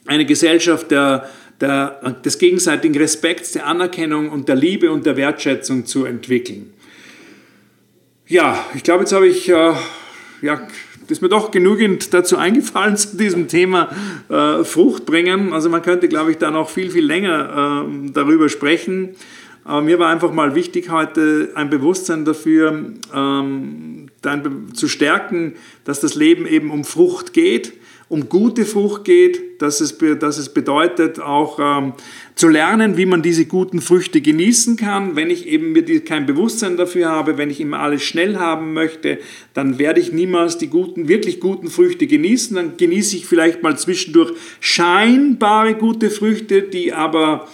[0.05, 1.29] eine Gesellschaft der
[1.61, 6.73] der, des gegenseitigen Respekts, der Anerkennung und der Liebe und der Wertschätzung zu entwickeln.
[8.27, 9.73] Ja, ich glaube, jetzt habe ich, äh,
[10.41, 10.67] ja,
[11.11, 13.89] ist mir doch genügend dazu eingefallen zu diesem Thema
[14.29, 15.53] äh, Frucht bringen.
[15.53, 19.15] Also man könnte, glaube ich, da noch viel, viel länger äh, darüber sprechen.
[19.63, 24.07] Aber mir war einfach mal wichtig, heute ein Bewusstsein dafür ähm,
[24.73, 27.73] zu stärken, dass das Leben eben um Frucht geht
[28.09, 31.93] um gute Frucht geht, dass es, dass es bedeutet auch ähm,
[32.35, 35.15] zu lernen, wie man diese guten Früchte genießen kann.
[35.17, 38.73] Wenn ich eben mir die, kein Bewusstsein dafür habe, wenn ich immer alles schnell haben
[38.73, 39.19] möchte,
[39.53, 42.55] dann werde ich niemals die guten, wirklich guten Früchte genießen.
[42.55, 44.31] Dann genieße ich vielleicht mal zwischendurch
[44.61, 47.47] scheinbare gute Früchte, die aber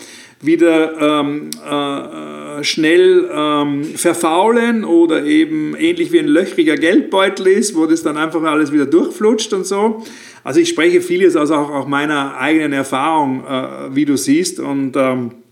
[0.46, 7.86] wieder ähm, äh, schnell ähm, verfaulen oder eben ähnlich wie ein löchriger Geldbeutel ist, wo
[7.86, 10.04] das dann einfach alles wieder durchflutscht und so.
[10.44, 14.96] Also ich spreche vieles aus auch, auch meiner eigenen Erfahrung, äh, wie du siehst und
[14.96, 15.43] ähm, äh,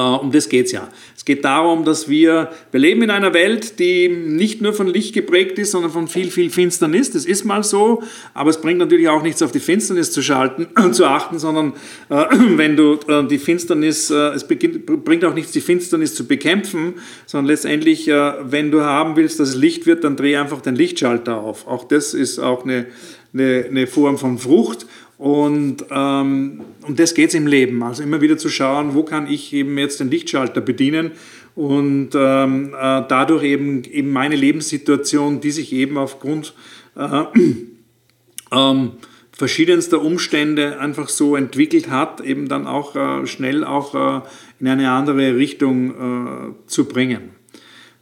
[0.00, 0.88] um das geht es ja.
[1.16, 5.14] Es geht darum, dass wir, wir leben in einer Welt, die nicht nur von Licht
[5.14, 7.12] geprägt ist, sondern von viel, viel Finsternis.
[7.12, 8.02] Das ist mal so,
[8.34, 11.72] aber es bringt natürlich auch nichts auf die Finsternis zu schalten, zu achten, sondern
[12.10, 12.26] äh,
[12.56, 16.94] wenn du äh, die Finsternis, äh, es beginnt, bringt auch nichts, die Finsternis zu bekämpfen,
[17.24, 20.76] sondern letztendlich, äh, wenn du haben willst, dass es Licht wird, dann dreh einfach den
[20.76, 21.66] Lichtschalter auf.
[21.66, 22.86] Auch das ist auch eine,
[23.32, 24.86] eine, eine Form von Frucht.
[25.16, 27.82] Und ähm, um das geht es im Leben.
[27.82, 31.12] Also immer wieder zu schauen, wo kann ich eben jetzt den Lichtschalter bedienen
[31.54, 36.54] und ähm, äh, dadurch eben, eben meine Lebenssituation, die sich eben aufgrund
[36.96, 37.24] äh,
[38.52, 38.92] ähm,
[39.30, 44.20] verschiedenster Umstände einfach so entwickelt hat, eben dann auch äh, schnell auch äh,
[44.58, 47.30] in eine andere Richtung äh, zu bringen.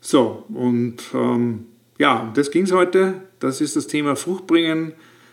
[0.00, 1.66] So, und ähm,
[1.98, 3.22] ja, das ging es heute.
[3.38, 4.92] Das ist das Thema Fruchtbringen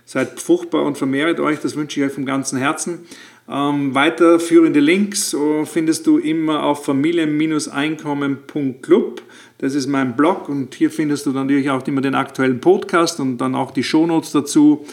[0.10, 3.02] Seid fruchtbar und vermehret euch, das wünsche ich euch vom ganzen Herzen.
[3.48, 9.22] Ähm, weiterführende Links äh, findest du immer auf familien-einkommen.club.
[9.60, 13.38] Das ist mein Blog und hier findest du natürlich auch immer den aktuellen Podcast und
[13.38, 14.84] dann auch die Shownotes dazu.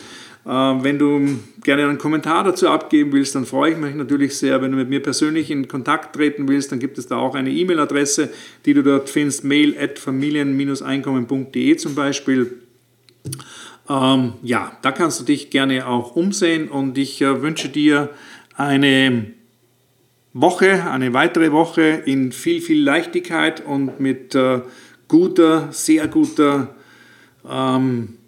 [0.44, 4.60] Äh, wenn du gerne einen Kommentar dazu abgeben willst, dann freue ich mich natürlich sehr.
[4.60, 7.50] Wenn du mit mir persönlich in Kontakt treten willst, dann gibt es da auch eine
[7.50, 8.28] E-Mail-Adresse,
[8.66, 12.58] die du dort findest, mail at familien-einkommen.de zum Beispiel.
[13.88, 18.10] Ähm, ja, da kannst du dich gerne auch umsehen und ich äh, wünsche dir
[18.56, 19.32] eine
[20.32, 24.60] Woche, eine weitere Woche in viel, viel Leichtigkeit und mit äh,
[25.08, 26.74] guter, sehr guter,
[27.48, 28.18] ähm,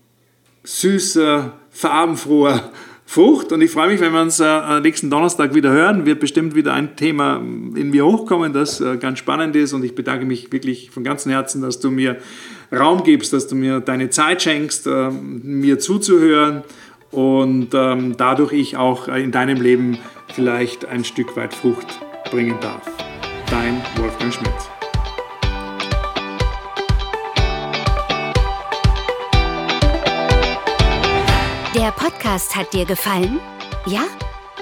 [0.64, 2.70] süßer, farbenfroher
[3.10, 3.52] Frucht.
[3.52, 6.04] Und ich freue mich, wenn wir uns äh, nächsten Donnerstag wieder hören.
[6.04, 9.72] Wird bestimmt wieder ein Thema in mir hochkommen, das äh, ganz spannend ist.
[9.72, 12.18] Und ich bedanke mich wirklich von ganzem Herzen, dass du mir
[12.70, 16.64] Raum gibst, dass du mir deine Zeit schenkst, äh, mir zuzuhören
[17.10, 19.96] und ähm, dadurch ich auch in deinem Leben
[20.34, 21.86] vielleicht ein Stück weit Frucht
[22.30, 22.82] bringen darf.
[23.50, 24.77] Dein Wolfgang Schmidt.
[31.88, 33.40] Der Podcast hat dir gefallen?
[33.86, 34.02] Ja?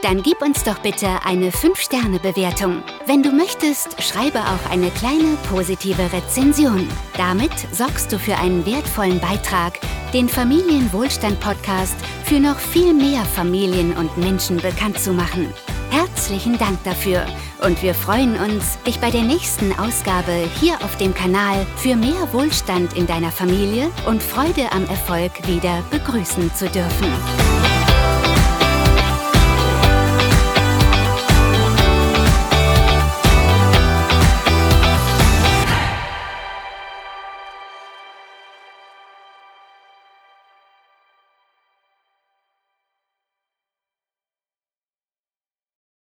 [0.00, 2.84] Dann gib uns doch bitte eine 5-Sterne-Bewertung.
[3.06, 6.88] Wenn du möchtest, schreibe auch eine kleine positive Rezension.
[7.16, 9.80] Damit sorgst du für einen wertvollen Beitrag,
[10.12, 15.52] den Familienwohlstand-Podcast für noch viel mehr Familien und Menschen bekannt zu machen.
[15.91, 17.24] Herzlichen Dank dafür
[17.62, 22.32] und wir freuen uns, dich bei der nächsten Ausgabe hier auf dem Kanal für mehr
[22.32, 27.75] Wohlstand in deiner Familie und Freude am Erfolg wieder begrüßen zu dürfen.